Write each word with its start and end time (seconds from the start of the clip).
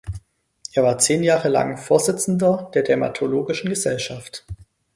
Er 0.73 0.81
war 0.81 0.97
zehn 0.97 1.21
Jahre 1.21 1.47
lang 1.49 1.77
Vorsitzender 1.77 2.71
der 2.73 2.81
Dermatologischen 2.81 3.69
Gesellschaft. 3.69 4.47